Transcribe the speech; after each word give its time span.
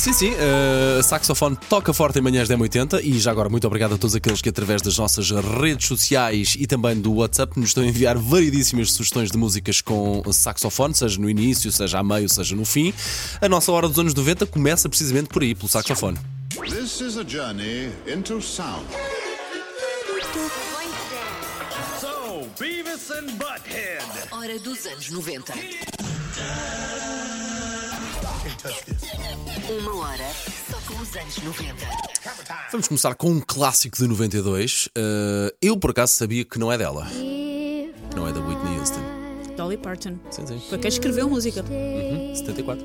Sim, 0.00 0.14
sim, 0.14 0.30
uh, 0.30 1.02
saxofone 1.02 1.58
toca 1.68 1.92
forte 1.92 2.18
em 2.18 2.22
manhãs 2.22 2.48
1080 2.48 3.02
e 3.02 3.18
já 3.18 3.30
agora 3.30 3.50
muito 3.50 3.66
obrigado 3.66 3.96
a 3.96 3.98
todos 3.98 4.16
aqueles 4.16 4.40
que 4.40 4.48
através 4.48 4.80
das 4.80 4.96
nossas 4.96 5.30
redes 5.30 5.86
sociais 5.86 6.56
e 6.58 6.66
também 6.66 6.98
do 6.98 7.12
WhatsApp 7.12 7.60
nos 7.60 7.68
estão 7.68 7.84
a 7.84 7.86
enviar 7.86 8.16
variedíssimas 8.16 8.92
sugestões 8.94 9.30
de 9.30 9.36
músicas 9.36 9.82
com 9.82 10.22
saxofone, 10.32 10.94
seja 10.94 11.20
no 11.20 11.28
início, 11.28 11.70
seja 11.70 11.98
a 11.98 12.02
meio, 12.02 12.30
seja 12.30 12.56
no 12.56 12.64
fim. 12.64 12.94
A 13.42 13.48
nossa 13.48 13.70
hora 13.72 13.86
dos 13.88 13.98
anos 13.98 14.14
90 14.14 14.46
começa 14.46 14.88
precisamente 14.88 15.28
por 15.28 15.42
aí, 15.42 15.54
pelo 15.54 15.68
saxofone. 15.68 16.16
This 16.66 17.02
is 17.02 17.18
a 17.18 17.22
journey 17.22 17.90
into 18.06 18.40
sound. 18.40 18.86
So, 22.00 22.48
Beavis 22.58 23.10
and 23.10 23.36
Butthead. 23.36 24.02
Hora 24.32 24.58
dos 24.60 24.86
anos 24.86 25.10
90. 25.10 25.52
Uma 29.70 29.94
hora 29.98 30.26
só 30.68 30.76
com 30.92 31.00
os 31.00 31.14
anos 31.14 31.38
90. 31.38 31.74
Vamos 32.72 32.88
começar 32.88 33.14
com 33.14 33.30
um 33.30 33.40
clássico 33.40 33.96
de 33.96 34.08
92. 34.08 34.86
Uh, 34.86 35.54
eu 35.62 35.76
por 35.76 35.92
acaso 35.92 36.14
sabia 36.14 36.44
que 36.44 36.58
não 36.58 36.72
é 36.72 36.76
dela. 36.76 37.06
Não 38.16 38.26
é 38.26 38.32
da 38.32 38.40
Whitney 38.40 38.80
Houston. 38.80 39.00
Dolly 39.56 39.76
Parton. 39.76 40.18
Sim, 40.30 40.44
sim. 40.44 40.60
Foi 40.68 40.76
quem 40.76 40.88
escreveu 40.88 41.26
a 41.26 41.28
música. 41.28 41.62
Uhum, 41.62 42.34
74. 42.34 42.84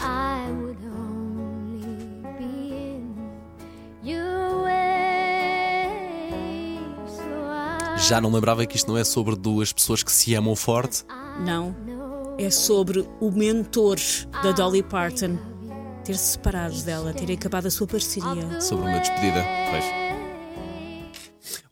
I 0.00 0.48
would 0.52 0.78
only 0.86 2.22
be 2.38 2.72
in 2.72 4.08
your 4.08 4.62
way. 4.62 5.88
So 7.08 7.22
I 7.22 7.98
Já 7.98 8.20
não 8.20 8.30
lembrava 8.30 8.64
que 8.64 8.76
isto 8.76 8.86
não 8.86 8.96
é 8.96 9.02
sobre 9.02 9.34
duas 9.34 9.72
pessoas 9.72 10.04
que 10.04 10.12
se 10.12 10.36
amam 10.36 10.54
forte. 10.54 11.04
Não. 11.44 11.74
É 12.42 12.50
sobre 12.50 13.08
o 13.20 13.30
mentor 13.30 13.98
da 14.42 14.50
Dolly 14.50 14.82
Parton 14.82 15.38
ter 16.04 16.16
se 16.16 16.32
separado 16.32 16.76
dela, 16.82 17.12
ter 17.12 17.32
acabado 17.32 17.66
a 17.66 17.70
sua 17.70 17.86
parceria. 17.86 18.60
Sobre 18.60 18.84
uma 18.84 18.98
despedida. 18.98 19.44
Pois. 19.70 20.31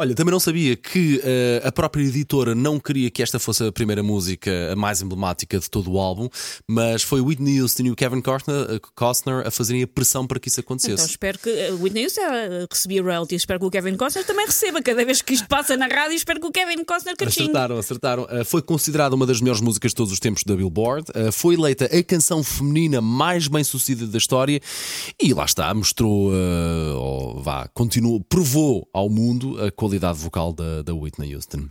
Olha, 0.00 0.14
também 0.14 0.30
não 0.30 0.38
sabia 0.38 0.76
que 0.76 1.20
eh, 1.24 1.60
a 1.64 1.72
própria 1.72 2.04
editora 2.04 2.54
não 2.54 2.78
queria 2.78 3.10
que 3.10 3.20
esta 3.20 3.40
fosse 3.40 3.66
a 3.66 3.72
primeira 3.72 4.00
música 4.00 4.72
a 4.72 4.76
mais 4.76 5.02
emblemática 5.02 5.58
de 5.58 5.68
todo 5.68 5.90
o 5.90 5.98
álbum, 5.98 6.28
mas 6.68 7.02
foi 7.02 7.20
Whitney 7.20 7.60
Houston 7.60 7.82
e 7.82 7.90
o 7.90 7.96
Kevin 7.96 8.20
Costner, 8.20 8.76
eh, 8.76 8.80
Costner 8.94 9.44
a 9.44 9.50
fazerem 9.50 9.82
a 9.82 9.88
pressão 9.88 10.24
para 10.24 10.38
que 10.38 10.46
isso 10.46 10.60
acontecesse. 10.60 10.94
Então 10.94 11.04
espero 11.04 11.40
que 11.40 11.50
a 11.50 11.74
Whitney 11.74 12.04
Houston 12.04 12.20
recebia 12.70 13.02
royalties, 13.02 13.42
espero 13.42 13.58
que 13.58 13.66
o 13.66 13.70
Kevin 13.72 13.96
Costner 13.96 14.24
também 14.24 14.46
receba 14.46 14.80
cada 14.80 15.04
vez 15.04 15.20
que 15.20 15.34
isto 15.34 15.48
passa 15.48 15.76
na 15.76 15.88
rádio, 15.88 16.14
espero 16.14 16.38
que 16.38 16.46
o 16.46 16.52
Kevin 16.52 16.84
Costner 16.84 17.16
catinhe. 17.16 17.46
Acertaram, 17.46 17.76
acertaram. 17.78 18.22
Uh, 18.22 18.44
foi 18.44 18.62
considerada 18.62 19.16
uma 19.16 19.26
das 19.26 19.40
melhores 19.40 19.60
músicas 19.60 19.90
de 19.90 19.96
todos 19.96 20.12
os 20.12 20.20
tempos 20.20 20.44
da 20.44 20.54
Billboard. 20.54 21.10
Uh, 21.10 21.32
foi 21.32 21.56
eleita 21.56 21.86
a 21.86 22.04
canção 22.04 22.44
feminina 22.44 23.00
mais 23.00 23.48
bem 23.48 23.64
sucedida 23.64 24.06
da 24.06 24.18
história. 24.18 24.60
E 25.20 25.34
lá 25.34 25.44
está, 25.44 25.74
mostrou, 25.74 26.30
uh, 26.30 26.94
ou 26.94 27.42
vá, 27.42 27.66
continuou, 27.74 28.20
provou 28.20 28.88
ao 28.92 29.10
mundo 29.10 29.60
a 29.60 29.72
qualidade 29.72 29.87
vocal 30.12 30.52
da, 30.52 30.82
da 30.82 30.94
Whitney 30.94 31.34
Houston. 31.34 31.68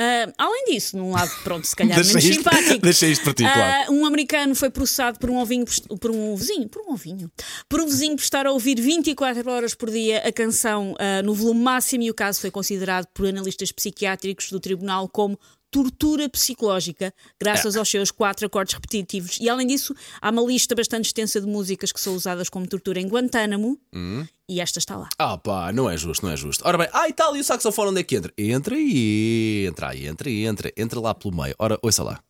Ah, 0.00 0.32
além 0.38 0.66
disso, 0.66 0.96
num 0.96 1.10
lado, 1.10 1.28
pronto, 1.42 1.66
se 1.66 1.74
calhar 1.74 1.98
menos 2.06 2.14
isto- 2.24 2.34
simpático. 2.36 2.78
deixei 2.78 3.10
isto 3.10 3.24
para 3.24 3.34
ti, 3.34 3.44
ah, 3.44 3.52
claro. 3.52 3.92
Um 3.94 4.06
americano 4.06 4.54
foi 4.54 4.70
processado 4.70 5.18
por 5.18 5.28
um 5.28 5.38
ovinho, 5.38 5.64
por 6.00 6.12
um 6.12 6.36
vizinho, 6.36 6.68
por 6.68 6.82
um 6.86 6.92
ovinho, 6.92 7.28
por 7.68 7.80
um 7.80 7.86
vizinho 7.86 8.14
por 8.14 8.22
estar 8.22 8.46
a 8.46 8.52
ouvir 8.52 8.80
24 8.80 9.50
horas 9.50 9.74
por 9.74 9.90
dia 9.90 10.18
a 10.18 10.30
canção 10.32 10.94
ah, 11.00 11.20
no 11.22 11.34
volume 11.34 11.60
máximo 11.60 12.04
e 12.04 12.10
o 12.10 12.14
caso 12.14 12.40
foi 12.40 12.50
considerado 12.52 13.06
por 13.12 13.26
analistas 13.26 13.72
psiquiátricos 13.72 14.52
do 14.52 14.60
tribunal 14.60 15.08
como 15.08 15.36
tortura 15.70 16.28
psicológica, 16.28 17.12
graças 17.40 17.76
É. 17.76 17.78
aos 17.78 17.88
seus 17.88 18.10
quatro 18.10 18.46
acordes 18.46 18.74
repetitivos. 18.74 19.38
E 19.40 19.48
além 19.48 19.66
disso, 19.66 19.94
há 20.20 20.30
uma 20.30 20.42
lista 20.42 20.74
bastante 20.74 21.06
extensa 21.06 21.40
de 21.40 21.46
músicas 21.46 21.92
que 21.92 22.00
são 22.00 22.14
usadas 22.14 22.48
como 22.48 22.66
tortura 22.66 23.00
em 23.00 23.06
Guantánamo 23.06 23.78
Hum. 23.94 24.26
e 24.48 24.60
esta 24.60 24.78
está 24.78 24.96
lá. 24.96 25.08
Ah 25.18 25.36
pá, 25.36 25.70
não 25.72 25.88
é 25.90 25.96
justo, 25.96 26.24
não 26.24 26.32
é 26.32 26.36
justo. 26.36 26.66
Ora 26.66 26.78
bem, 26.78 26.88
ah 26.92 27.08
e 27.08 27.12
tal, 27.12 27.36
e 27.36 27.40
o 27.40 27.44
saxofone 27.44 27.90
onde 27.90 28.00
é 28.00 28.02
que 28.02 28.16
entra? 28.16 28.32
Entra 28.38 28.76
e 28.78 29.66
entra 29.68 29.88
aí, 29.90 30.06
entra 30.06 30.28
aí, 30.28 30.44
entra, 30.46 30.72
entra 30.76 31.00
lá 31.00 31.14
pelo 31.14 31.34
meio. 31.36 31.54
Ora, 31.58 31.78
ouça 31.82 32.02
lá. 32.02 32.20